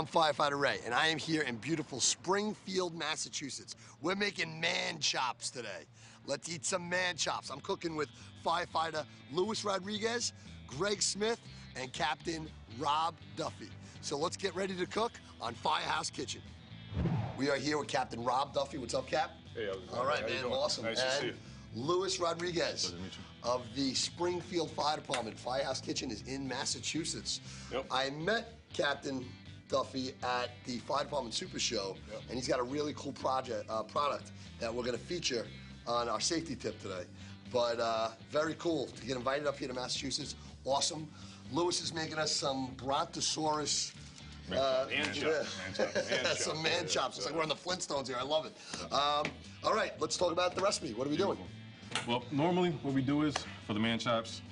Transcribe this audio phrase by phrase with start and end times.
[0.00, 3.76] I'm Firefighter Ray, and I am here in beautiful Springfield, Massachusetts.
[4.00, 5.84] We're making man chops today.
[6.24, 7.50] Let's eat some man chops.
[7.50, 8.08] I'm cooking with
[8.42, 10.32] firefighter Luis Rodriguez,
[10.66, 11.38] Greg Smith,
[11.76, 13.68] and Captain Rob Duffy.
[14.00, 16.40] So let's get ready to cook on Firehouse Kitchen.
[17.36, 18.78] We are here with Captain Rob Duffy.
[18.78, 19.32] What's up, Cap?
[19.54, 20.00] Hey, how's it going?
[20.00, 20.44] All right, How man.
[20.46, 20.86] Awesome.
[20.86, 21.34] Nice to see you.
[21.74, 25.38] Luis Rodriguez Pleasure to meet of the Springfield Fire Department.
[25.38, 27.40] Firehouse Kitchen is in Massachusetts.
[27.70, 27.84] Yep.
[27.90, 29.26] I met Captain
[29.74, 32.20] Duffy at the Fire Department Super Show, Yep.
[32.28, 35.46] and he's got a really cool project uh, product that we're going to feature
[35.86, 37.04] on our safety tip today.
[37.52, 40.34] But uh, very cool to get invited up here to Massachusetts.
[40.64, 41.08] Awesome.
[41.52, 43.92] Lewis is making us some Brontosaurus.
[44.52, 45.22] Uh, Man chops.
[45.22, 46.10] Man chops.
[46.10, 46.44] Man chops.
[46.44, 47.16] some man chops.
[47.18, 48.16] It's like we're on the Flintstones here.
[48.18, 48.52] I love it.
[48.92, 49.24] Um,
[49.64, 50.92] all right, let's talk about the recipe.
[50.94, 51.38] What are we doing?
[52.06, 53.34] Well, normally what we do is
[53.66, 54.42] for the man chops,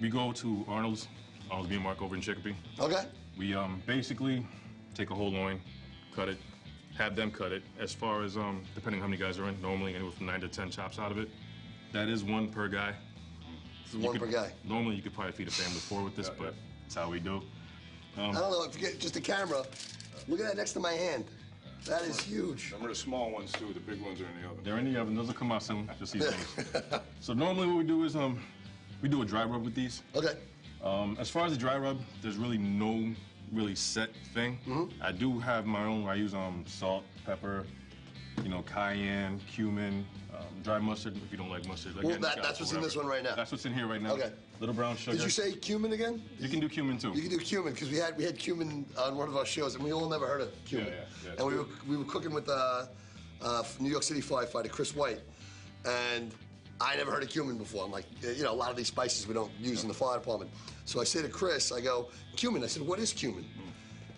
[0.00, 1.08] we go to Arnold's,
[1.50, 2.54] Arnold's Meat Mark over in Chicopee.
[2.78, 3.04] Okay.
[3.40, 4.46] We um, basically
[4.94, 5.62] take a whole loin,
[6.14, 6.36] cut it,
[6.98, 7.62] have them cut it.
[7.78, 10.48] As far as um, depending how many guys are in, normally anywhere from nine to
[10.48, 11.30] ten chops out of it.
[11.94, 12.92] That is one per guy.
[13.84, 14.52] This is one You per guy.
[14.62, 16.60] Normally you could probably feed a family of four with this, Yeah, but yeah.
[16.82, 17.40] that's how we do.
[18.18, 19.62] I don't know if you get just the camera.
[20.28, 21.24] Look at that next to my hand.
[21.86, 22.72] That is huge.
[22.72, 23.72] Remember the small ones too.
[23.72, 24.62] The big ones are in the oven.
[24.62, 25.14] They're in the oven.
[25.14, 25.88] Those will come out soon.
[25.98, 26.74] Just these things.
[27.20, 28.38] so normally what we do is um,
[29.00, 30.02] we do a dry rub with these.
[30.14, 30.34] Okay.
[30.84, 33.14] Um, as far as the dry rub, there's really no
[33.52, 34.58] really set thing.
[34.66, 35.02] Mm-hmm.
[35.02, 36.06] I do have my own.
[36.06, 37.66] I use um, salt, pepper,
[38.42, 41.16] you know, cayenne, cumin, um, dry mustard.
[41.16, 43.34] If you don't like mustard, Well, that- that's what's in this one right now.
[43.34, 44.12] That's what's in here right now.
[44.12, 44.30] Okay.
[44.60, 45.16] Little brown sugar.
[45.16, 46.22] Did you say cumin again?
[46.38, 47.12] You can do cumin too.
[47.14, 49.74] You can do cumin because we had we had cumin on one of our shows
[49.74, 50.88] and we all never heard of cumin.
[50.88, 52.84] Yeah, yeah, yeah, and we were we were cooking with uh,
[53.40, 55.20] uh, New York City firefighter Chris White,
[55.86, 56.34] and
[56.80, 57.84] I never heard of cumin before.
[57.84, 60.18] I'm like, you know, a lot of these spices we don't use in the fire
[60.18, 60.50] department.
[60.86, 62.64] So I say to Chris, I go, cumin.
[62.64, 63.44] I said, what is cumin?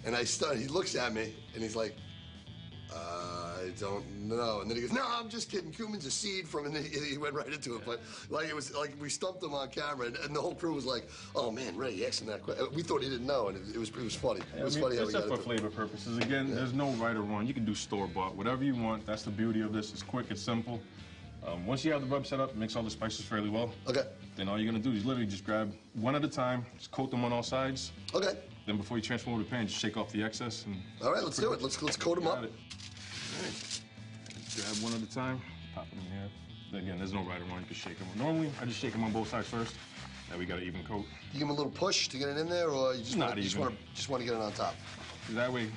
[0.04, 0.56] And I start.
[0.56, 1.96] He looks at me and he's like,
[2.94, 4.60] uh, I don't know.
[4.60, 5.70] And then he goes, No, I'm just kidding.
[5.70, 7.82] Cumin's a seed from, and he, he went right into it.
[7.86, 10.74] But like it was like we stumped him on camera, and, and the whole crew
[10.74, 13.76] was like, "Oh man, Ray, asking that question?" We thought he didn't know, and it,
[13.76, 14.40] it was it was funny.
[14.58, 15.44] It was I mean, funny how it's we just got for it.
[15.44, 16.18] flavor purposes.
[16.18, 17.46] Again, there's no right or wrong.
[17.46, 19.06] You can do store bought, whatever you want.
[19.06, 19.92] That's the beauty of this.
[19.92, 20.80] It's quick, it's simple.
[21.46, 23.72] Um, once you have the rub set up, mix all the spices fairly well.
[23.88, 24.04] Okay,
[24.36, 27.10] Then all you're gonna do is literally just grab one at a time, just coat
[27.10, 27.92] them on all sides.
[28.14, 28.38] okay.
[28.64, 30.76] Then before you transfer over the pan, just shake off the excess and.
[31.02, 31.60] All right, let's do it.
[31.60, 32.36] Let's let's coat him up.
[32.36, 32.52] Got it.
[34.54, 35.40] Grab one at a time,
[35.74, 36.80] pop them in here.
[36.80, 37.60] Again, there's no right or wrong.
[37.60, 38.06] You can shake them.
[38.16, 39.74] Normally, I just shake them on both sides first.
[40.30, 41.04] Now we got an even coat.
[41.32, 43.30] You give them a little push to get it in there, or you just Not
[43.30, 44.74] want to just want to just want to get it on top.
[45.30, 45.68] That way,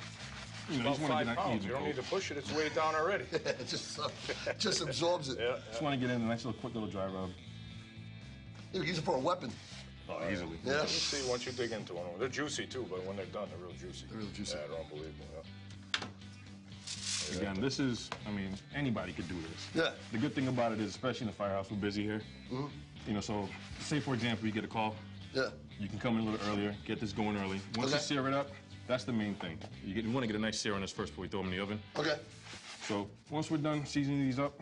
[0.68, 1.64] you know, you About just want to five get pounds.
[1.64, 2.36] You don't need to push it.
[2.36, 3.24] It's way down already.
[3.32, 4.08] it just uh,
[4.58, 5.38] just absorbs it.
[5.40, 5.56] yeah.
[5.70, 7.30] Just want to get in a nice little quick little dry rub.
[8.72, 9.50] You can use it for a weapon.
[10.08, 10.58] Oh, easily.
[10.64, 10.82] Yeah.
[10.82, 12.04] You see once you dig into one.
[12.18, 14.06] They're juicy too, but when they're done, they're real juicy.
[14.08, 14.56] They're real juicy.
[14.56, 15.26] Yeah, they're unbelievable.
[15.34, 15.42] Yeah.
[17.38, 19.68] Again, this is, I mean, anybody could do this.
[19.84, 19.90] Yeah.
[20.12, 22.20] The good thing about it is, especially in the firehouse, we're busy here.
[22.52, 22.66] Mm-hmm.
[23.08, 23.48] You know, so
[23.80, 24.94] say for example, you get a call,
[25.34, 25.48] Yeah.
[25.80, 27.60] you can come in a little earlier, get this going early.
[27.76, 28.50] Once you sear it up,
[28.86, 29.58] that's the main thing.
[29.84, 31.40] You, get, you want to get a nice sear on this first before you throw
[31.42, 31.80] them in the oven.
[31.98, 32.16] Okay.
[32.86, 34.60] So once we're done seasoning these up,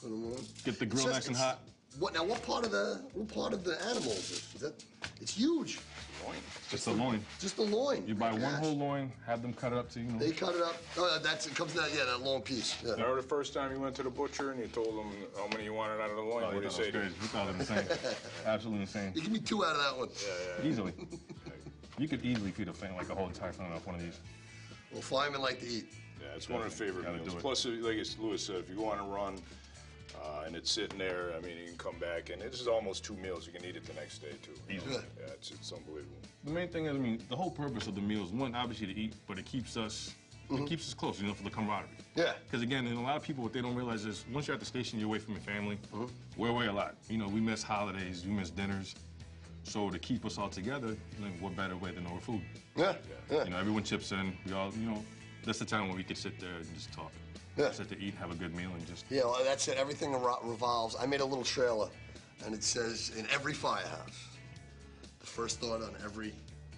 [0.00, 0.36] Put 'em on.
[0.64, 1.60] get the grill says nice and hot.
[1.98, 2.24] What now?
[2.24, 4.54] What part of the what part of the animal is this?
[4.54, 4.84] Is that?
[5.20, 5.80] It's huge.
[6.24, 6.36] Loin.
[6.70, 7.20] Just the loin.
[7.40, 8.06] Just the loin.
[8.06, 10.18] You buy My one whole loin, have them cut it up to, you know.
[10.18, 10.76] They cut it up.
[10.96, 11.90] Oh, that's it comes to that.
[11.94, 12.76] Yeah, that long piece.
[12.84, 12.92] Yeah.
[12.92, 15.64] Remember the first time you went to the butcher and you told them how many
[15.64, 16.44] you wanted out of the loin?
[16.44, 17.12] Oh, what you did he say it to was you?
[17.12, 17.22] crazy.
[17.22, 18.14] You thought it was insane.
[18.46, 19.12] Absolutely insane.
[19.14, 20.08] You give me two out of that one.
[20.08, 20.62] Yeah, yeah.
[20.64, 20.70] yeah.
[20.70, 20.92] Easily.
[22.00, 24.18] You could easily feed a family like a whole entire family off one of these.
[24.90, 25.92] Well, firemen like to eat.
[26.18, 27.32] Yeah, it's one of the favorite Gotta meals.
[27.32, 27.40] do it.
[27.42, 29.36] Plus, like as Lewis said, if you go on a run
[30.16, 33.04] uh, and it's sitting there, I mean, you can come back and this is almost
[33.04, 33.46] two meals.
[33.46, 34.52] You can eat it the next day too.
[34.74, 34.94] Easily.
[34.94, 35.00] Yeah.
[35.26, 36.16] Yeah, it's, it's unbelievable.
[36.44, 38.86] The main thing is, I mean, the whole purpose of the meal is one, obviously
[38.86, 40.14] to eat, but it keeps us,
[40.50, 41.90] it keeps us close, you know, for the camaraderie.
[42.14, 42.32] Yeah.
[42.46, 44.60] Because again, and a lot of people, what they don't realize is once you're at
[44.60, 45.78] the station, you're away from your family.
[46.38, 46.94] We're away a lot.
[47.10, 48.94] You know, we miss holidays, we miss dinners.
[49.62, 52.40] So to keep us all together, like, what better way than over food?
[52.76, 52.94] Yeah.
[53.30, 53.44] Yeah.
[53.44, 54.36] You know, everyone chips in.
[54.46, 55.04] We all, you know,
[55.44, 57.12] that's the time when we could sit there and just talk.
[57.56, 57.70] Yeah.
[57.72, 59.04] Sit to eat, have a good meal, and just.
[59.10, 59.76] Yeah, well, that's it.
[59.76, 60.96] Everything revolves.
[60.98, 61.88] I made a little trailer,
[62.44, 64.24] and it says in every firehouse,
[65.20, 66.32] the first thought on every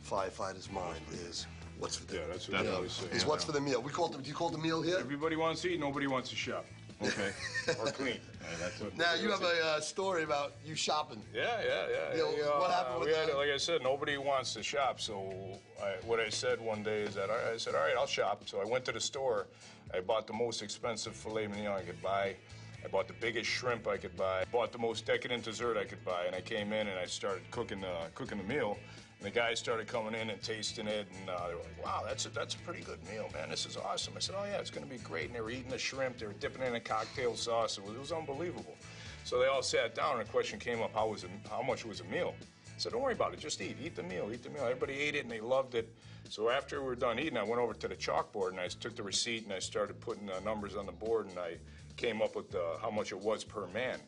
[0.08, 1.46] firefighter's mind is,
[1.78, 3.06] "What's for dinner?" Yeah, that's what That's we what- always say.
[3.12, 3.80] Is what's for the meal?
[3.80, 4.20] We call it.
[4.22, 4.96] Do you call it the meal here?
[4.98, 6.64] Everybody wants to eat, nobody wants to shop
[7.02, 7.32] Okay.
[7.80, 8.18] or clean.
[8.96, 11.22] Now you have a uh, story about you shopping.
[11.34, 12.16] Yeah, yeah, yeah.
[12.16, 13.34] Yeah, yeah, what happened with we had.
[13.34, 15.00] Like I said, nobody wants to shop.
[15.00, 15.32] So
[15.82, 18.42] I, what I said one day is that I, I said, all right, I'll shop.
[18.46, 19.46] So I went to the store.
[19.94, 22.34] I bought the most expensive filet mignon I could buy.
[22.84, 24.44] I bought the biggest shrimp I could buy.
[24.50, 26.24] Bought the most decadent dessert I could buy.
[26.26, 28.76] And I came in and I started cooking the cooking the meal.
[29.22, 32.02] And the guys started coming in and tasting it, and uh, they were like, "Wow,
[32.04, 33.50] that's a, that's a pretty good meal, man.
[33.50, 35.52] This is awesome." I said, "Oh yeah, it's going to be great." And they were
[35.52, 37.78] eating the shrimp, they were dipping it in a cocktail sauce.
[37.78, 38.74] It was, it was unbelievable.
[39.22, 41.84] So they all sat down, and a question came up: How was it, how much
[41.84, 42.34] was a meal?
[42.40, 43.38] I said, "Don't worry about it.
[43.38, 43.76] Just eat.
[43.80, 44.28] Eat the meal.
[44.32, 45.88] Eat the meal." Everybody ate it, and they loved it.
[46.28, 48.96] So after we were done eating, I went over to the chalkboard and I took
[48.96, 51.58] the receipt and I started putting uh, numbers on the board, and I
[51.96, 54.00] came up with uh, how much it was per man.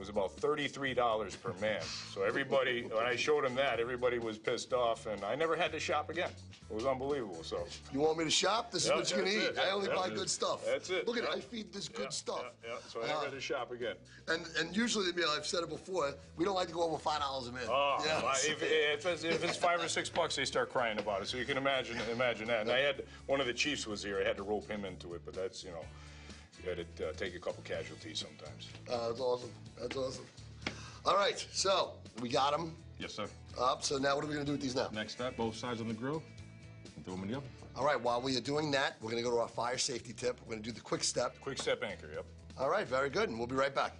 [0.00, 1.82] It was about $33 per man.
[2.14, 5.72] So everybody, when I showed them that, everybody was pissed off, and I never had
[5.72, 6.30] to shop again.
[6.70, 7.42] It was unbelievable.
[7.42, 8.72] So You want me to shop?
[8.72, 9.62] This is what you're gonna that's eat.
[9.62, 9.68] it.
[9.68, 10.64] I only buy good stuff.
[10.64, 11.06] That's it.
[11.06, 11.28] Look at it.
[11.30, 12.44] I feed this good stuff.
[12.66, 12.76] Yeah.
[12.88, 13.96] So I never Uh, had to shop again.
[14.28, 16.14] And and usually the meal I've said it before.
[16.38, 17.68] We don't like to go over five dollars a meal.
[17.68, 18.22] Oh, Yeah.
[18.22, 21.28] well, if, if, it's, if it's five or six bucks, they start crying about it.
[21.28, 22.62] So you can imagine imagine that.
[22.62, 24.18] And I had one of the chiefs was here.
[24.18, 25.84] I had to rope him into it, but that's you know,
[26.62, 28.68] you had to uh, take a couple casualties sometimes.
[28.90, 29.50] Uh, that's awesome.
[29.80, 30.24] That's awesome.
[31.06, 33.26] All right, so we got them Yes, sir.
[33.58, 33.82] up.
[33.82, 34.88] So now what are we gonna do with these now?
[34.92, 36.22] Next step, both sides on the grill.
[37.04, 37.48] Throw them in the oven.
[37.76, 40.38] All right, while we are doing that, we're gonna go to our fire safety tip.
[40.44, 41.40] We're gonna do the quick step.
[41.40, 42.08] Quick step anchor.
[42.14, 42.26] Yep.
[42.58, 43.94] All right, very good, and we'll be right back.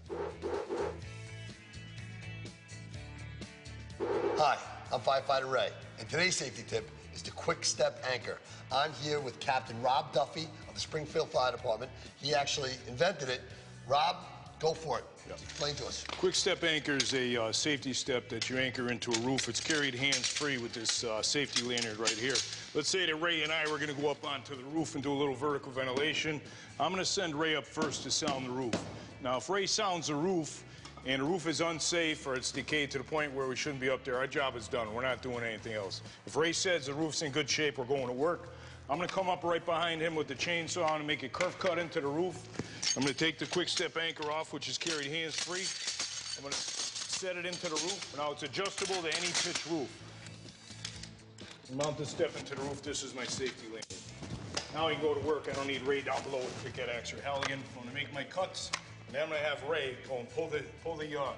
[4.36, 4.58] Hi,
[4.92, 8.38] I'm firefighter Ray, and today's safety tip is the quick step anchor.
[8.72, 11.90] I'm here with Captain Rob Duffy of the Springfield Fire Department.
[12.22, 13.42] He actually invented it.
[13.88, 14.16] Rob,
[14.60, 15.04] go for it.
[15.30, 16.04] Explain to us.
[16.18, 19.48] Quick step anchor is a uh, safety step that you anchor into a roof.
[19.48, 22.34] It's carried hands-free with this uh, safety lanyard right here.
[22.74, 25.04] Let's say that Ray and I were going to go up onto the roof and
[25.04, 26.40] do a little vertical ventilation.
[26.80, 28.74] I'm going to send Ray up first to sound the roof.
[29.22, 30.64] Now, if Ray sounds the roof
[31.06, 33.90] and the roof is unsafe or it's decayed to the point where we shouldn't be
[33.90, 34.92] up there, our job is done.
[34.92, 36.02] We're not doing anything else.
[36.26, 38.48] If Ray says the roof's in good shape, we're going to work.
[38.90, 41.56] I'm going to come up right behind him with the chainsaw and make a curve
[41.60, 42.42] cut into the roof.
[42.96, 45.62] I'm going to take the quick step anchor off, which is carried hands-free.
[46.36, 48.14] I'm going to set it into the roof.
[48.16, 49.88] Now it's adjustable to any pitch roof.
[51.72, 52.82] Mount the step into the roof.
[52.82, 53.84] This is my safety lane.
[54.74, 55.46] Now I can go to work.
[55.48, 57.60] I don't need Ray down below with Quick X or Halligan.
[57.60, 58.72] I'm going to make my cuts,
[59.06, 61.30] and then I'm going to have Ray go and pull the pull the uh,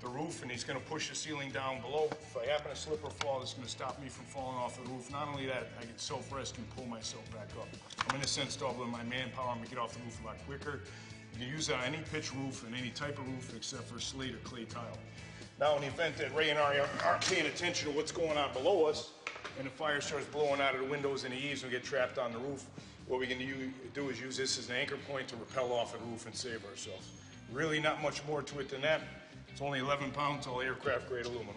[0.00, 2.08] the roof, and he's going to push the ceiling down below.
[2.10, 4.82] If I happen to slip or fall, it's going to stop me from falling off
[4.82, 5.10] the roof.
[5.10, 7.68] Not only that, I can self-rescue and pull myself back up.
[8.08, 9.48] I'm in a sense doubling my manpower.
[9.48, 10.80] I'm going to get off the roof a lot quicker.
[11.32, 13.98] You can use that on any pitch roof and any type of roof except for
[14.00, 14.98] slate or clay tile.
[15.60, 18.52] Now, in the event that Ray and I aren't- paying attention to what's going on
[18.52, 19.10] below us,
[19.58, 21.84] and the fire starts blowing out of the windows and the eaves and we get
[21.84, 22.64] trapped on the roof,
[23.08, 23.38] what we can
[23.94, 26.64] do is use this as an anchor point to rappel off the roof and save
[26.66, 27.08] ourselves.
[27.50, 29.00] Really not much more to it than that.
[29.58, 31.56] It's only 11 pounds, all aircraft grade aluminum.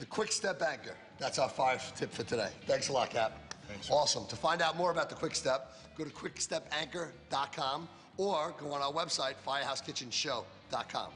[0.00, 0.96] The quick step anchor.
[1.20, 2.48] That's our fire tip for today.
[2.66, 3.54] Thanks a lot, Cap.
[3.68, 3.88] Thanks.
[3.88, 4.26] Awesome.
[4.26, 8.92] To find out more about the quick step, go to quickstepanchor.com or go on our
[8.92, 11.10] website, firehousekitchenshow.com.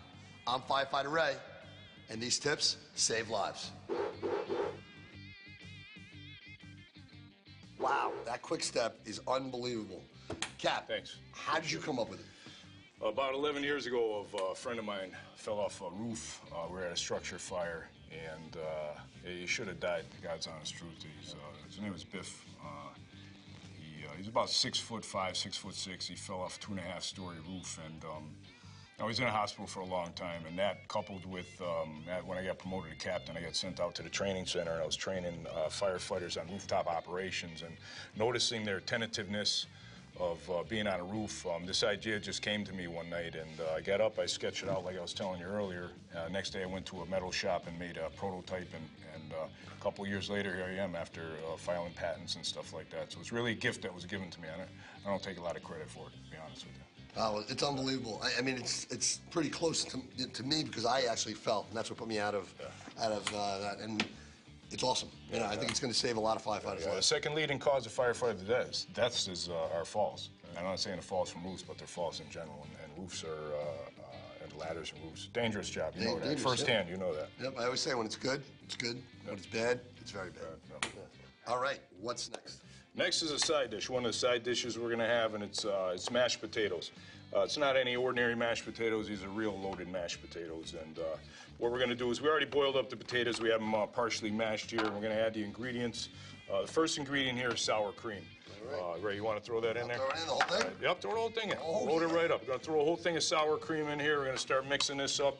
[0.46, 1.34] I'm firefighter Ray,
[2.08, 3.72] and these tips save lives.
[7.80, 10.04] Wow, that quick step is unbelievable.
[10.58, 11.16] Cap, Thanks.
[11.32, 12.26] How did you come up with it?
[13.04, 16.40] About 11 years ago, a friend of mine fell off a roof.
[16.52, 20.04] Uh, we were at a structure fire, and uh, he should have died.
[20.22, 21.04] God's honest truth.
[21.20, 22.44] He's, uh, his name was Biff.
[22.64, 22.66] Uh,
[23.80, 26.06] he, uh, he's about six foot five, six foot six.
[26.06, 28.30] He fell off a two and a half story roof, and um,
[29.00, 30.42] I was in a hospital for a long time.
[30.46, 33.80] And that, coupled with um, that, when I got promoted to captain, I got sent
[33.80, 37.74] out to the training center, and I was training uh, firefighters on rooftop operations, and
[38.16, 39.66] noticing their tentativeness
[40.18, 41.46] of uh, being on a roof.
[41.46, 44.26] Um, this idea just came to me one night, and uh, I got up, I
[44.26, 45.90] sketched it out like I was telling you earlier.
[46.14, 49.32] Uh, next day, I went to a metal shop and made a prototype, and, and
[49.32, 52.90] uh, a couple years later, here I am after uh, filing patents and stuff like
[52.90, 53.12] that.
[53.12, 54.48] So it's really a gift that was given to me.
[54.52, 54.70] I don't,
[55.06, 56.82] I don't take a lot of credit for it, to be honest with you.
[57.16, 58.22] Oh, it's unbelievable.
[58.24, 60.00] I, I mean, it's it's pretty close to,
[60.32, 62.54] to me because I actually fell, and that's what put me out of
[62.98, 63.80] out of uh, that.
[63.80, 64.02] And
[64.72, 65.08] it's awesome.
[65.32, 67.06] You know, I think it's going to save a lot of firefighters' Yeah, the lives.
[67.06, 70.30] second leading cause of firefighter deaths, deaths is uh, are falls.
[70.56, 72.64] I'm not saying the falls from roofs, but they're falls in general.
[72.64, 75.94] And, and roofs are, uh, uh, and ladders and roofs, dangerous job.
[75.96, 76.30] You know that.
[76.30, 76.36] Yeah.
[76.36, 77.28] Firsthand, you know that.
[77.42, 79.02] Yep, I always say when it's good, it's good.
[79.24, 80.44] When it's bad, it's very bad.
[80.70, 80.88] Yeah.
[81.52, 82.60] All right, what's next?
[82.94, 83.88] Next is a side dish.
[83.88, 86.90] One of the side dishes we're gonna have, and it's uh, it's mashed potatoes.
[87.34, 89.08] Uh, it's not any ordinary mashed potatoes.
[89.08, 90.74] These are real loaded mashed potatoes.
[90.80, 91.16] And uh,
[91.58, 93.40] what we're gonna do is we already boiled up the potatoes.
[93.40, 94.80] We have them uh, partially mashed here.
[94.84, 96.10] And we're gonna add the ingredients.
[96.52, 98.20] Uh, the first ingredient here is sour cream.
[98.74, 99.96] Uh, Ray, you want to throw that in there?
[99.96, 100.70] Throw it in the whole thing?
[100.82, 101.56] Yep, throw the whole thing in.
[101.62, 102.42] Oh, Load it right up.
[102.42, 104.18] We're gonna throw a whole thing of sour cream in here.
[104.18, 105.38] We're gonna start mixing this up.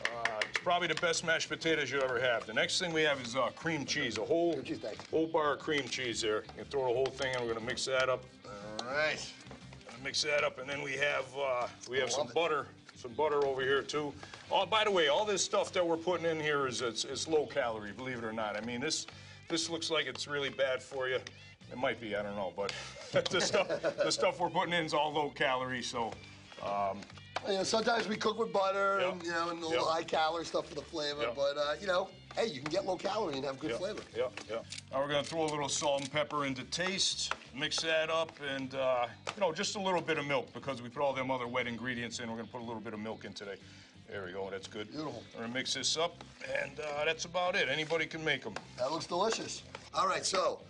[0.00, 2.44] Uh, it's probably the best mashed potatoes you ever have.
[2.46, 5.60] The next thing we have is uh, cream cheese, a whole cheese, whole bar of
[5.60, 6.42] cream cheese there.
[6.42, 7.40] You can throw the whole thing in.
[7.46, 8.24] We're gonna mix that up.
[8.44, 9.32] All right.
[10.02, 12.34] Mix that up, and then we have uh, we have some it.
[12.34, 12.66] butter,
[12.96, 14.14] some butter over here too.
[14.50, 17.28] Oh, by the way, all this stuff that we're putting in here is it's, it's
[17.28, 18.56] low calorie, believe it or not.
[18.56, 19.06] I mean, this
[19.48, 21.16] this looks like it's really bad for you.
[21.70, 22.72] It might be, I don't know, but
[23.30, 23.68] the stuff
[24.02, 26.12] the stuff we're putting in is all low calorie, so
[26.64, 26.98] um,
[27.46, 29.10] You know, sometimes we cook with butter Yeah.
[29.12, 29.92] and you know and a little Yeah.
[29.92, 31.22] high calorie stuff for the flavor.
[31.22, 31.32] Yeah.
[31.36, 34.02] But uh, you know, hey, you can get low calorie and have good yeah, flavor.
[34.16, 34.56] Yeah, yeah.
[34.92, 38.74] Now we're gonna throw a little salt and pepper into taste, mix that up, and
[38.74, 41.46] uh, you know, just a little bit of milk because we put all them other
[41.46, 42.30] wet ingredients in.
[42.30, 43.56] We're gonna put a little bit of milk in today.
[44.08, 44.48] There we go.
[44.50, 44.90] That's good.
[44.90, 45.22] Beautiful.
[45.34, 46.24] We're gonna mix this up,
[46.62, 47.68] and uh, that's about it.
[47.68, 48.54] Anybody can make them.
[48.78, 49.62] That looks delicious.
[49.94, 50.60] All right, so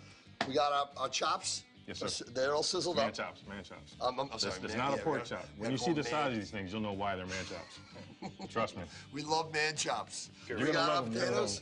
[0.47, 1.63] we got our, our chops.
[1.99, 2.25] Yes, sir.
[2.33, 3.03] They're all sizzled up.
[3.03, 3.15] Man up.
[3.15, 3.95] chops, man chops.
[3.99, 5.45] Um, I'm- I'm sorry, It's, man- not yeah, a pork man- chop.
[5.57, 8.47] When you see the them size of these things, you'll know why they're man chops.
[8.53, 8.83] Trust me.
[9.11, 10.29] We love man chops.
[10.47, 11.61] You're we got our love 'em, you're gonna love potatoes,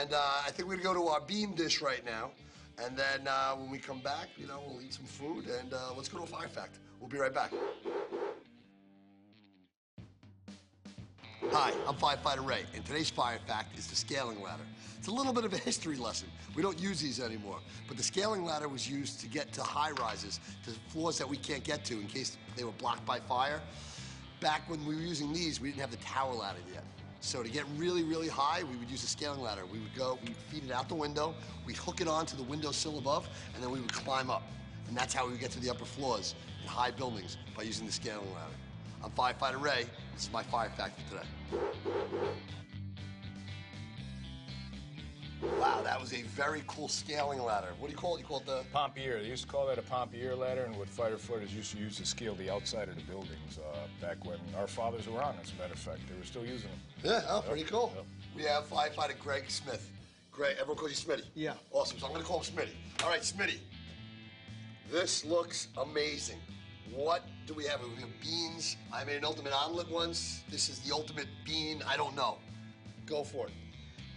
[0.00, 2.30] and uh, I think we're gonna go to our bean dish right now.
[2.78, 5.78] And then uh, when we come back, you know, we'll eat some food and uh,
[5.96, 6.78] let's go to a fire fact.
[7.00, 7.52] We'll be right back.
[11.52, 14.62] Hi, I'm Firefighter Ray, and today's fire fact is the scaling ladder.
[15.04, 16.28] It's a little bit of a history lesson.
[16.54, 17.58] We don't use these anymore,
[17.88, 21.36] but the scaling ladder was used to get to high rises, to floors that we
[21.36, 23.60] can't get to in case they were blocked by fire.
[24.40, 26.84] Back when we were using these, we didn't have the tower ladder yet.
[27.20, 29.66] So to get really, really high, we would use a scaling ladder.
[29.70, 31.34] We would go, we'd feed it out the window,
[31.66, 34.44] we'd hook it onto the window sill above, and then we would climb up.
[34.88, 37.84] And that's how we would get to the upper floors in high buildings by using
[37.84, 38.54] the scaling ladder.
[39.04, 39.84] I'm Firefighter Ray.
[40.14, 41.26] This is my fire fact for today.
[45.60, 47.68] Wow, that was a very cool scaling ladder.
[47.78, 48.20] What do you call it?
[48.20, 49.20] You call it the Pompier.
[49.20, 52.06] They used to call that a Pompier ladder, and what firefighters used to use to
[52.06, 55.36] scale the outside of the buildings uh, back when our fathers were on.
[55.42, 56.80] As a matter of fact, they were still using them.
[57.02, 57.92] Yeah, oh, pretty cool.
[57.94, 58.04] Yep.
[58.36, 59.90] We have firefighter Greg Smith.
[60.32, 61.24] Greg, everyone calls you Smitty.
[61.34, 61.54] Yeah.
[61.70, 61.98] Awesome.
[61.98, 63.02] So I'm going to call him Smitty.
[63.02, 63.58] All right, Smitty.
[64.90, 66.38] This looks amazing.
[66.92, 67.80] What do we have?
[67.82, 68.76] We have beans.
[68.92, 70.42] I made an ultimate omelet once.
[70.50, 71.82] This is the ultimate bean.
[71.88, 72.38] I don't know.
[73.06, 73.52] Go for it.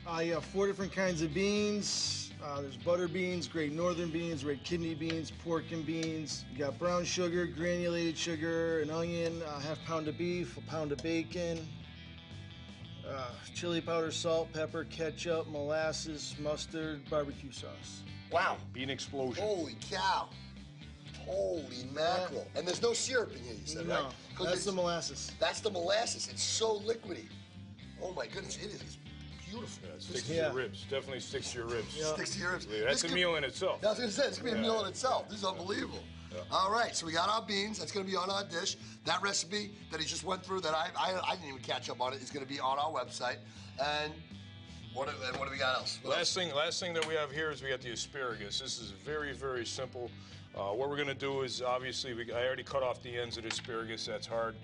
[0.08, 2.32] Uh, you have four different kinds of beans.
[2.44, 6.46] Uh, there's butter beans, great northern beans, red kidney beans, pork and beans.
[6.54, 10.94] You got brown sugar, granulated sugar, an onion, a half pound of beef, a pound
[10.94, 11.68] of bacon,
[13.10, 18.04] uh, chili powder, salt, pepper, ketchup, molasses, mustard, barbecue sauce.
[18.32, 18.58] Wow.
[18.72, 19.44] Bean explosion.
[19.44, 20.30] Holy cow.
[21.26, 22.48] Holy mackerel.
[22.56, 24.04] And there's no syrup in here, you said, right?
[24.04, 25.32] No, 'Cause that's the molasses.
[25.40, 26.30] That's the molasses.
[26.30, 27.28] It's so liquidy.
[28.02, 28.98] Oh my goodness, it is it's
[29.50, 29.88] beautiful.
[29.88, 30.46] Yeah, it sticks to Yeah.
[30.48, 30.82] your ribs.
[30.90, 31.96] Definitely sticks to your ribs.
[31.98, 32.14] Yeah.
[32.14, 32.66] Sticks to your ribs.
[32.68, 33.82] That's This a could- meal in itself.
[33.82, 35.30] That's was gonna say, it's gonna be a meal in itself.
[35.30, 36.04] This is unbelievable.
[36.52, 37.80] All right, so we got our beans.
[37.80, 38.78] That's gonna be on our dish.
[39.06, 42.00] That recipe that he just went through, that I I, I didn't even catch up
[42.00, 43.38] on it, is gonna be on our website.
[43.82, 44.14] And
[44.94, 45.98] what do- and what do we got else?
[46.04, 48.60] What Last thing, last thing that we have here is we got the asparagus.
[48.60, 50.12] This is very, very simple.
[50.56, 53.44] Uh, what we're gonna do is obviously we, I already cut off the ends of
[53.44, 54.06] the asparagus.
[54.06, 54.56] That's hard.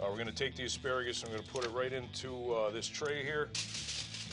[0.00, 2.86] Uh, we're gonna take the asparagus and we're gonna put it right into uh, this
[2.88, 3.48] tray here.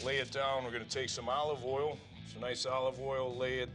[0.03, 0.63] Lay it down.
[0.63, 1.97] We're gonna take some olive oil,
[2.31, 3.35] some nice olive oil.
[3.35, 3.69] Lay it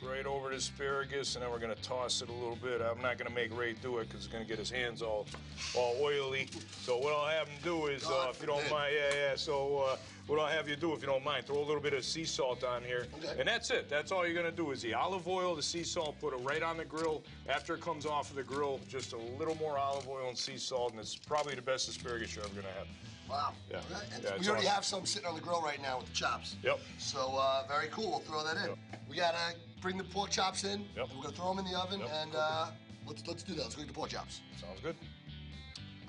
[0.00, 2.80] right over the asparagus, and then we're gonna toss it a little bit.
[2.80, 5.26] I'm not gonna make Ray do it because he's gonna get his hands all,
[5.74, 6.46] all oily.
[6.82, 9.34] So what I'll have him do is, uh, if you don't mind, yeah, yeah.
[9.34, 9.96] So uh,
[10.28, 12.24] what I'll have you do, if you don't mind, throw a little bit of sea
[12.24, 13.40] salt on here, Okay.
[13.40, 13.88] and that's it.
[13.88, 16.62] That's all you're gonna do is the olive oil, the sea salt, put it right
[16.62, 17.24] on the grill.
[17.48, 20.58] After it comes off of the grill, just a little more olive oil and sea
[20.58, 22.86] salt, and it's probably the best asparagus you're ever gonna have.
[23.28, 23.52] Wow.
[23.70, 23.78] Yeah.
[23.78, 24.06] Okay.
[24.14, 24.74] And Yeah, we already awesome.
[24.74, 26.56] have some sitting on the grill right now with the chops.
[26.62, 26.80] Yep.
[26.98, 28.10] So uh, very cool.
[28.10, 28.70] We'll throw that in.
[28.70, 28.78] Yep.
[29.10, 30.84] We gotta bring the pork chops in.
[30.96, 31.08] Yep.
[31.10, 32.10] And we're gonna throw them in the oven, Yep.
[32.22, 32.66] and uh,
[33.06, 33.62] let's let's do that.
[33.62, 34.40] Let's go get the pork chops.
[34.60, 34.96] Sounds good?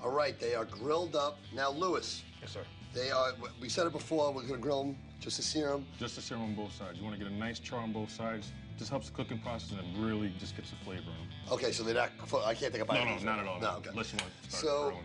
[0.02, 1.38] All right, they are grilled up.
[1.54, 2.62] Now, Lewis, Yes, sir.
[2.94, 3.32] they are.
[3.60, 4.32] We said it before.
[4.32, 5.86] We're gonna grill them just to sear them.
[5.98, 6.96] Just to sear them on both sides.
[6.98, 8.50] You want to get a nice char on both sides.
[8.78, 11.52] Just helps the cooking process and it really just gets the flavor in them.
[11.52, 12.10] Okay, so they're not.
[12.46, 12.94] I can't take a bite.
[12.94, 13.60] No, of no, these not at all.
[13.60, 13.90] No, okay.
[13.90, 15.04] Unless you want to start So, grilling.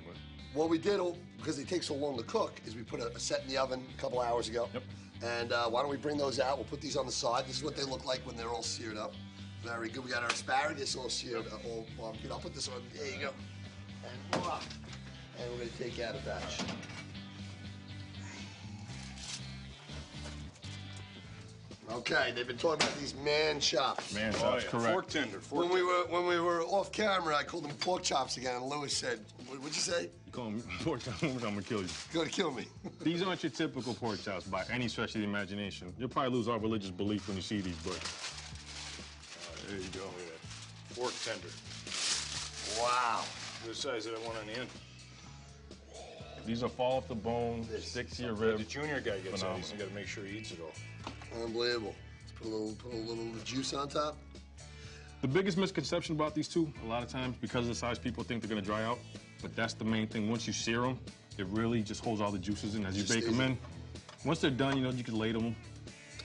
[0.54, 1.02] But what we did,
[1.46, 3.56] because they take so long to cook, is we put a, a set in the
[3.56, 4.68] oven a couple hours ago.
[4.74, 4.84] Yep.
[5.24, 6.58] And uh, why don't we bring those out?
[6.58, 7.46] We'll put these on the side.
[7.46, 9.14] This is what they look like when they're all seared up.
[9.64, 10.04] Very good.
[10.04, 12.32] We got our asparagus all seared, uh, all barbecued.
[12.32, 12.82] I'll put this on.
[12.96, 13.30] There you go.
[14.04, 14.60] And, voila.
[15.40, 16.62] and we're gonna take out a batch.
[21.92, 24.14] Okay, they've been talking about these man chops.
[24.14, 24.70] man Oh, chops, yeah.
[24.70, 24.92] correct.
[24.92, 25.40] Fork tender.
[25.40, 28.56] Fork When we were when we were off camera, I called them pork chops again,
[28.56, 30.04] and Lewis said, what, "What'd you say?
[30.26, 31.88] You call them pork chops, I'm gonna kill you.
[32.12, 32.66] You're gonna kill me."
[33.02, 35.94] These aren't your typical pork chops by any stretch of the imagination.
[36.00, 40.02] You'll probably lose all religious belief when you see these, but uh, There you go.
[40.04, 40.96] Oh, Look at.
[40.96, 41.54] Fork tender.
[42.82, 43.24] wow.
[43.68, 44.70] The size of that one on the end.
[46.46, 49.72] these are fall off the bone, stick to your The junior guy gets all these.
[49.72, 50.72] You got to make sure he eats it all.
[51.44, 51.96] Unbelievable.
[52.22, 54.18] Let's put a little put a little juice on top.
[55.22, 58.24] The biggest misconception about these two, a lot of times, because of the size, people
[58.24, 59.00] think they're gonna dry out.
[59.42, 60.30] But that's the main thing.
[60.30, 61.00] Once you sear them,
[61.38, 63.58] it really just holds all the juices in as you Just bake them in.
[64.24, 65.56] Once they're done, you know, you can ladle them.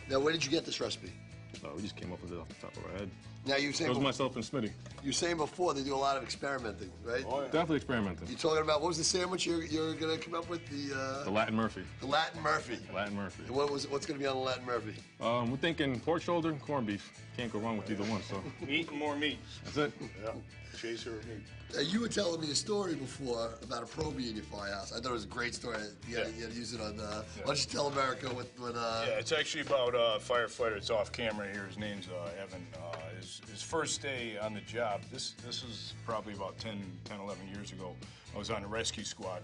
[0.09, 1.13] Now, where did you get this recipe?
[1.57, 3.11] Oh, no, we just came up with it off the top of our head.
[3.47, 4.71] Now, you were It saying, was before, myself and Smitty.
[5.03, 7.25] you were saying before they do a lot of experimenting, right?
[7.27, 7.47] Oh, yeah.
[7.47, 8.29] Definitely experimenting.
[8.29, 10.61] You're talking about what was the sandwich you're, you're gonna come up with?
[10.69, 11.83] The uh, The Latin Murphy.
[12.01, 12.79] the Latin Murphy.
[12.95, 13.45] Latin Murphy.
[13.47, 14.95] And what was what's gonna be on the Latin Murphy?
[15.23, 17.11] Um, we're thinking pork shoulder and corned beef.
[17.37, 19.39] Can't go wrong with either one, so Meat and more meat.
[19.65, 19.93] that's it.
[20.23, 20.33] Yeah.
[20.79, 21.39] Chaser of meat.
[21.77, 24.93] Uh, you were telling me a story before about a probie in your firehouse.
[24.93, 25.79] I thought it was a great story.
[26.09, 26.33] You had, Yeah.
[26.37, 26.99] you had to use it on.
[26.99, 28.75] Uh, Why don't you tell America what what?
[28.77, 30.77] Uh, Yeah, it's actually about a firefighter.
[30.77, 31.65] It's off camera here.
[31.67, 32.67] His name's uh, Evan.
[32.75, 32.97] Uh,
[33.51, 37.73] his, first day on the job, this this is probably about 10, 10, 11 years
[37.73, 37.95] ago.
[38.35, 39.43] I was on the rescue squad.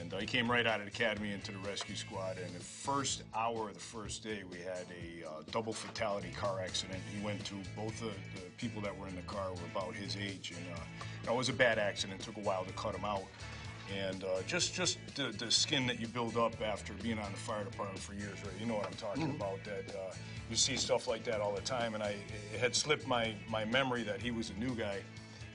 [0.00, 2.36] And uh, he came right out of the academy into the rescue squad.
[2.38, 6.60] And the first hour of the first day, we had a uh, double fatality car
[6.60, 7.00] accident.
[7.14, 10.16] He went to both the, the people that were in the car were about his
[10.16, 12.20] age, and uh, it was a bad accident.
[12.20, 13.24] It took a while to cut him out
[13.96, 17.38] and uh, just just the, the skin that you build up after being on the
[17.38, 18.52] fire department for years, right?
[18.60, 19.62] You know what I'm talking about.
[19.64, 20.14] That uh,
[20.50, 22.16] you see stuff like that all the time, and I
[22.52, 24.98] it had slipped my my memory that he was a new guy,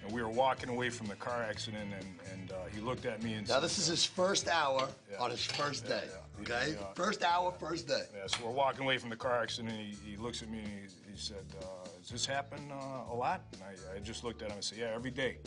[0.04, 3.22] and we were walking away from the car accident, and and uh, he looked at
[3.24, 5.18] me and said Now said, this is his first hour Yeah.
[5.20, 6.04] on his first day.
[6.08, 6.20] yeah.
[6.42, 6.94] Okay, Yeah.
[6.96, 8.04] first hour, first day.
[8.16, 9.72] Yeah, so we're walking away from the car accident.
[9.74, 11.66] And he, he looks at me and he, he said, uh,
[12.02, 14.80] "Does this happen uh, a lot?" And I, I just looked at him and said,
[14.80, 15.38] "Yeah, every day."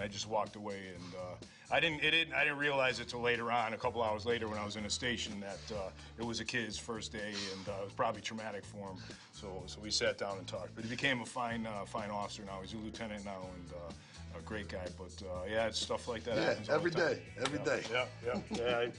[0.00, 2.02] I just walked away, and uh, I didn't.
[2.02, 2.34] It didn't.
[2.34, 4.84] I didn't realize it till later on, a couple hours later, when I was in
[4.84, 8.20] a station, that uh, it was a kid's first day, and uh, it was probably
[8.20, 8.96] traumatic for him.
[9.32, 10.74] So, so we sat down and talked.
[10.74, 12.58] But he became a fine, uh, fine officer now.
[12.62, 13.94] He's a lieutenant now, and.
[14.38, 16.36] A great guy, but uh, yeah, it's stuff like that.
[16.36, 17.00] Yeah, happens all the time.
[17.14, 17.82] day, every yeah, day.
[17.92, 18.78] Yeah, yeah, yeah.
[18.78, 18.90] I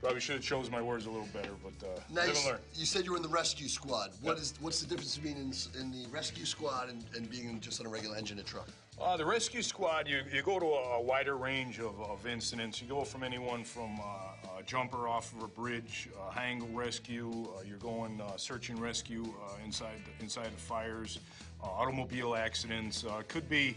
[0.00, 2.36] probably should have chose my words a little better, but uh, live Nice.
[2.44, 2.60] and learn.
[2.74, 4.10] You said you were in the rescue squad.
[4.20, 4.44] What Yeah.
[4.60, 7.88] what's the difference between in, in the rescue squad and, and being just on a
[7.88, 8.68] regular engine and truck?
[9.00, 12.80] Uh, the rescue squad, you, you go to a, a wider range of, of incidents.
[12.80, 16.68] You go from anyone from uh, a jumper off of a bridge, uh, high angle
[16.68, 21.18] rescue, uh, you're going uh, search and rescue uh, inside, the, inside the fires,
[21.62, 23.04] uh, automobile accidents.
[23.04, 23.76] Uh, could be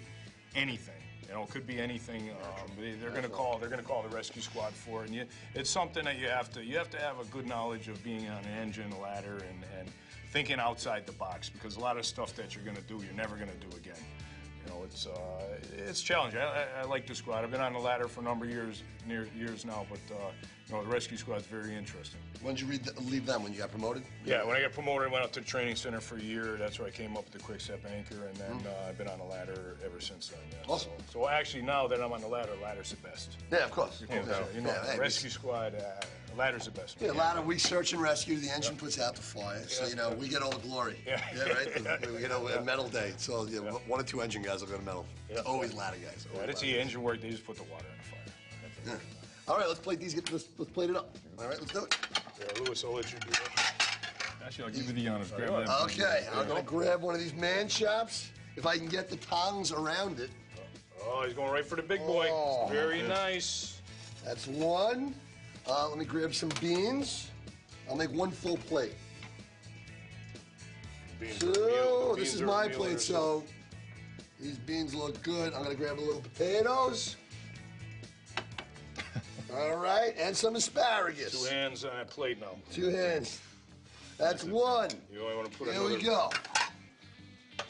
[0.55, 0.95] anything.
[1.27, 2.29] You know, it could be anything.
[2.31, 3.59] Um, they, they're going to call.
[3.59, 5.07] They're going to call the rescue squad for it.
[5.07, 6.65] And you, it's something that you have to.
[6.65, 9.91] You have to have a good knowledge of being on an engine, ladder, and, and
[10.31, 13.13] thinking outside the box because a lot of stuff that you're going to do, you're
[13.15, 14.01] never going to do again.
[14.69, 15.11] Know, it's uh,
[15.87, 16.39] it's challenging.
[16.39, 17.43] I, I, I like the squad.
[17.43, 19.85] I've been on the ladder for a number of years, near years now.
[19.89, 20.29] But uh,
[20.67, 22.19] you know, the rescue squad's very interesting.
[22.43, 24.03] When did you read the, leave them when you got promoted?
[24.23, 26.55] Yeah, when I got promoted, I went out to the training center for a year.
[26.57, 29.07] That's where I came up with the quick step anchor, and then uh, I've been
[29.07, 30.39] on the ladder ever since then.
[30.51, 30.71] Yeah.
[30.71, 30.91] Awesome.
[31.07, 33.37] So, so actually, now that I'm on the ladder, ladder's the best.
[33.51, 34.01] Yeah, of course.
[34.01, 36.05] You know, Yeah, you know yeah, rescue squad, uh,
[36.39, 36.97] ladder's the best.
[37.01, 38.37] Yeah, a lot of we search and rescue.
[38.37, 40.97] The engine puts out the fire, so you know we get all the glory.
[41.05, 41.21] Yeah.
[41.43, 42.11] right.
[42.13, 43.13] we get a medal day.
[43.17, 45.05] So yeah, one or two engine guys will get a medal.
[45.29, 46.25] It's always ladder guys.
[46.25, 47.21] Yeah, always that's ladder the engine work.
[47.21, 48.35] They just put the water in the fire.
[48.85, 49.03] That's.
[49.49, 50.13] All right, let's plate these.
[50.13, 51.15] Get let's, let's plate it up.
[51.37, 51.97] All right, let's do it.
[52.39, 53.39] Yeah, Lewis, I'll let you do it.
[54.45, 55.31] Actually, I'll give you the honors.
[55.31, 55.81] Grab that.
[55.83, 59.73] Okay, I'm gonna grab one of these man chops if I can get the tongs
[59.73, 60.29] around it.
[61.03, 62.27] Oh, he's going right for the big boy.
[62.29, 63.81] Oh, Very nice.
[64.23, 65.15] That's one.
[65.69, 67.29] Uh, let me grab some beans.
[67.87, 68.95] I'll make one full plate.
[71.19, 72.09] Beans are a meal.
[72.09, 72.99] So this is my plate.
[72.99, 73.43] So
[74.39, 75.53] these beans look good.
[75.53, 77.17] I'm gonna grab a little potatoes.
[79.55, 81.43] All right, and some asparagus.
[81.43, 82.55] Two hands on that plate now.
[82.71, 83.39] Two hands.
[84.17, 84.89] That's one.
[85.13, 85.95] You only want to put Here another.
[85.95, 86.29] we go.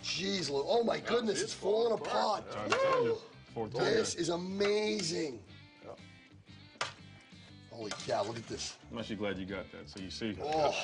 [0.04, 0.66] Jeez, look.
[0.68, 2.46] Oh my goodness, it's falling apart.
[2.64, 3.18] I'm telling you.
[3.54, 5.40] Four This is amazing.
[7.80, 8.76] Holy cow, look at this.
[8.92, 9.90] I'm actually glad you got that.
[9.90, 10.76] So you see, Oh,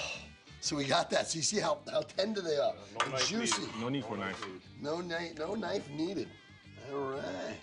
[0.61, 1.27] so we got that.
[1.27, 2.71] So you see how, how tender they are.
[2.73, 3.61] No and knife juicy.
[3.63, 3.75] needed.
[3.81, 4.45] no need for a knife.
[4.81, 6.29] No knife, no knife needed.
[6.93, 7.57] All right.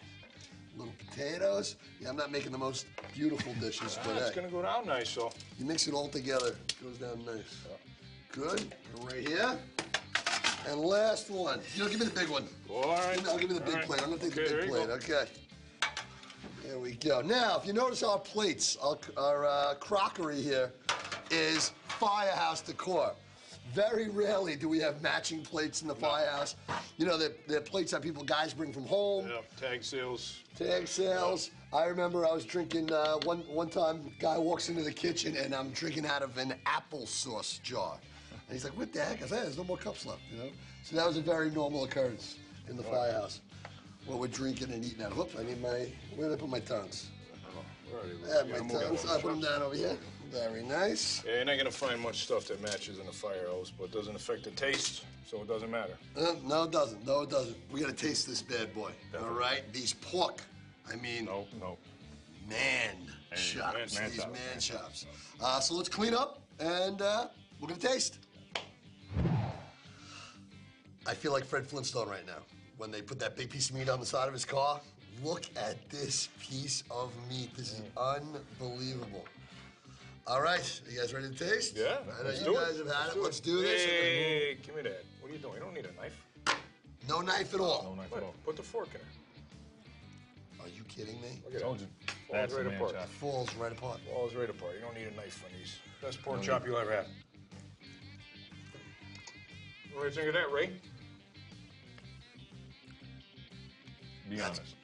[0.76, 1.76] Little potatoes.
[1.98, 4.84] Yeah, I'm not making the most beautiful dishes, Ah, but it's hey, gonna go down
[4.86, 5.32] nice, though.
[5.58, 7.56] you mix it all together, it goes down nice.
[8.32, 8.74] Good.
[9.02, 9.56] Right here.
[10.68, 11.60] And last one.
[11.74, 12.44] You know, give me the big one.
[12.70, 13.26] All right.
[13.28, 13.84] I'll give you the big right.
[13.86, 14.02] plate.
[14.02, 14.86] I'm gonna take Okay, the big plate.
[14.88, 14.94] go.
[14.94, 15.24] Okay.
[16.72, 17.20] There we go.
[17.20, 20.72] Now, if you notice our plates, our, our uh, crockery here
[21.30, 23.12] is firehouse decor.
[23.74, 26.56] Very rarely do we have matching plates in the firehouse.
[26.96, 30.38] You know, they're, they're plates that people, guys bring from home, Yeah, tag sales.
[30.56, 31.50] tag sales.
[31.74, 34.10] I remember I was drinking uh, one one time.
[34.18, 37.98] Guy walks into the kitchen and I'm drinking out of an applesauce jar,
[38.30, 40.50] and he's like, "What the heck?" I said, "There's no more cups left." You know.
[40.84, 43.42] So that was a very normal occurrence in the firehouse.
[44.12, 45.16] What we're drinking and eating out.
[45.16, 45.34] Whoops!
[45.40, 45.86] I need my.
[46.16, 47.08] Where did I put my tongues?
[47.56, 49.06] All right, I have yeah, my I'm tongues.
[49.10, 49.96] I put them down over here.
[50.30, 51.24] Very nice.
[51.26, 54.14] Yeah, you're not gonna find much stuff that matches in a firehouse, but it doesn't
[54.14, 55.94] affect the taste, so it doesn't matter.
[56.14, 57.06] Uh, no, it doesn't.
[57.06, 57.56] No, it doesn't.
[57.72, 58.90] We gotta taste this bad boy.
[59.18, 59.62] All right.
[59.72, 60.42] These pork.
[60.92, 61.78] I mean, No, no.
[62.50, 62.96] man
[63.30, 63.98] Hey, chops.
[63.98, 64.32] man these chops.
[64.34, 65.06] man chops.
[65.40, 67.28] Uh, so let's clean up and uh,
[67.60, 68.18] we're gonna taste.
[71.06, 72.42] I feel like Fred Flintstone right now
[72.82, 74.80] when they put that big piece of meat on the side of his car.
[75.22, 77.56] Look at this piece of meat.
[77.56, 78.16] This is mm.
[78.18, 79.24] unbelievable.
[80.26, 81.76] All right, you guys ready to taste?
[81.76, 82.86] Yeah, I know let's you do guys it.
[82.86, 83.22] have had it.
[83.22, 83.84] Let's do this.
[83.84, 85.04] Hey, give me that.
[85.20, 85.54] What are you doing?
[85.54, 86.58] You don't need a knife.
[87.08, 87.94] No knife at all.
[87.94, 88.34] No knife at all.
[88.44, 90.66] Put the fork in there.
[90.66, 91.40] Are you kidding me?
[91.44, 91.82] Look at Told that.
[91.82, 91.88] you.
[92.08, 92.94] Falls That's right a man apart.
[92.94, 93.08] chop.
[93.10, 94.00] Falls right apart.
[94.12, 94.74] Falls right apart.
[94.74, 95.76] You don't need a knife on these.
[96.02, 97.06] Best pork chop you'll ever have.
[99.92, 100.70] What do you think of that, Ray?
[104.32, 104.74] Be That's- honest.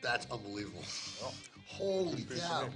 [0.00, 0.82] That's unbelievable.
[1.20, 1.34] Well,
[1.66, 2.68] Holy cow.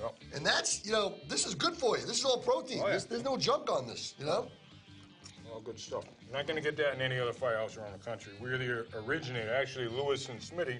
[0.00, 2.04] well, And that's, you know, this is good for you.
[2.04, 2.80] This is all protein.
[2.80, 2.90] Oh, yeah.
[2.90, 4.48] There's, there's no junk on this, you know?
[5.52, 6.04] all good stuff.
[6.26, 8.32] You're not going to get that in any other firehouse around the country.
[8.40, 9.54] We're the originator.
[9.54, 10.78] Actually, Lewis and Smitty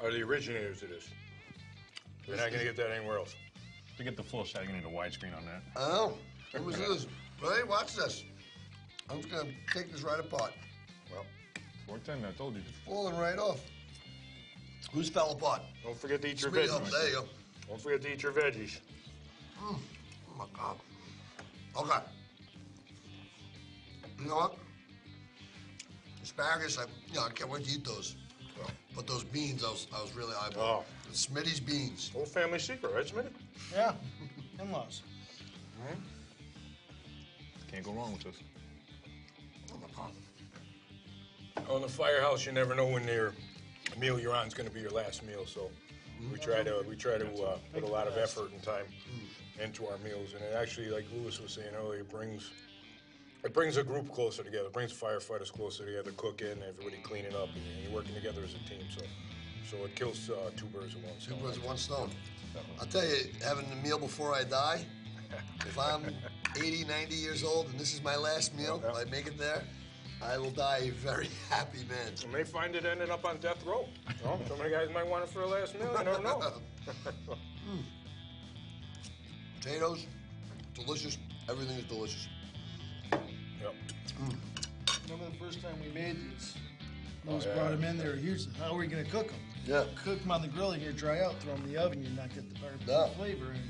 [0.00, 1.08] are the originators of this.
[2.26, 3.34] You're not going to get that anywhere else.
[3.96, 5.62] To get the full shot, you're gonna need a widescreen on that.
[5.74, 6.18] Oh,
[6.52, 7.06] what was this?
[7.42, 8.24] Right, watch this.
[9.08, 10.52] I'm just gonna take this right apart.
[11.88, 12.62] Well, 410, I told you.
[12.84, 13.60] Falling right off.
[14.92, 15.62] Who's fell apart?
[15.82, 16.90] don't forget to eat your Smitty, oh, veggies.
[16.90, 17.24] there you go.
[17.68, 18.78] Don't forget to eat your veggies.
[19.60, 19.78] Oh
[20.38, 20.76] my God.
[21.76, 22.04] Okay.
[24.20, 24.56] You know what?
[26.22, 28.16] Asparagus, I, you know, I can't wait to eat those.
[28.94, 30.82] But those beans, I was, I was really eyeballing.
[30.82, 30.84] Oh.
[31.12, 32.10] Smitty's beans.
[32.14, 33.28] Whole family secret, right, Smitty?
[33.74, 33.92] Yeah,
[34.60, 35.02] in-laws.
[35.86, 36.00] Hmm.
[37.70, 38.36] Can't go wrong with this.
[41.68, 43.32] On the firehouse, you never know when your
[43.98, 45.44] meal you're on is going to be your last meal.
[45.46, 45.70] So
[46.32, 48.84] we try to we try to uh, put a lot of effort and time
[49.62, 52.50] into our meals, and it actually, like Lewis was saying earlier, brings
[53.44, 54.66] it brings a group closer together.
[54.66, 58.68] It brings firefighters closer together, cooking, everybody cleaning up, and you're working together as a
[58.68, 58.86] team.
[58.96, 59.02] So
[59.70, 61.40] so it kills uh, two birds with one Two stone.
[61.42, 62.10] birds with one stone.
[62.80, 64.84] I'll tell you, having a meal before I die,
[65.60, 66.02] if I'm
[66.56, 69.62] 80, 90 years old and this is my last meal, if I make it there,
[70.22, 72.12] I will die a very happy man.
[72.22, 73.86] You may find it ending up on death row.
[74.08, 75.94] You know, some of the guys might want it for a last meal.
[75.98, 76.42] You never know.
[77.66, 77.80] Hmm.
[79.60, 80.06] Potatoes,
[80.74, 81.18] delicious.
[81.48, 82.28] Everything is delicious.
[83.10, 83.74] Yep.
[84.18, 85.10] Hmm.
[85.10, 86.54] Remember the first time we made these?
[87.26, 87.54] Oh, Those yeah.
[87.54, 87.98] brought them in.
[87.98, 88.46] They were huge.
[88.60, 89.36] How are we gonna cook them?
[89.64, 89.84] Yeah.
[90.04, 91.40] Cook them on the grill and you dry out.
[91.40, 92.02] Throw them in the oven.
[92.02, 93.08] You're not get the barbecue No.
[93.16, 93.46] flavor.
[93.50, 93.60] And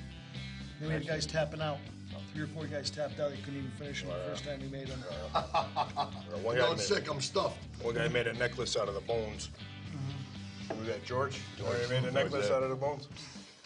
[0.81, 1.79] then we had guys tapping out.
[2.37, 3.31] About three or four guys tapped out.
[3.31, 5.03] They couldn't even finish them the first time we made them.
[5.35, 5.41] Uh,
[6.43, 7.09] One I'm made- sick.
[7.11, 7.59] I'm stuffed.
[7.83, 9.49] One guy made a necklace out of the bones.
[10.69, 11.39] Who was that, George?
[11.57, 13.09] George made a necklace out of the bones.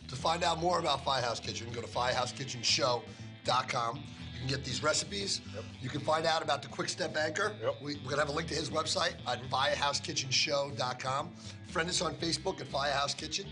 [0.08, 3.96] To find out more about Firehouse Kitchen, go to firehousekitchenshow.com.
[3.96, 5.40] You can get these recipes.
[5.80, 7.52] You can find out about the Quick Step Anchor.
[7.62, 7.74] Yep.
[7.82, 11.30] We, we're going to have a link to his website at firehousekitchenshow.com.
[11.68, 13.46] Friend us on Facebook at Firehouse Kitchen.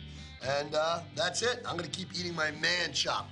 [0.61, 1.62] And uh, that's it.
[1.66, 3.28] I'm going to keep eating my man chop.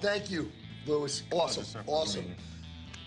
[0.00, 0.50] Thank you,
[0.88, 1.22] Lewis.
[1.30, 1.82] Awesome.
[1.86, 2.34] Awesome.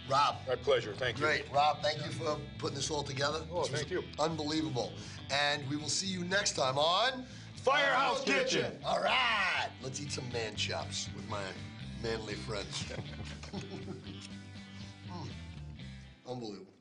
[0.09, 0.35] Rob.
[0.47, 0.93] My pleasure.
[0.93, 1.25] Thank you.
[1.25, 1.45] Great.
[1.53, 3.41] Rob, thank you for putting this all together.
[3.51, 4.03] Oh, thank you.
[4.19, 4.91] Unbelievable.
[5.31, 8.77] And we will see you next time on Firehouse Kitchen.
[8.85, 9.69] All right.
[9.81, 11.43] Let's eat some man chops with my
[12.03, 12.85] manly friends.
[15.11, 15.27] Mm.
[16.25, 16.71] Unbelievable.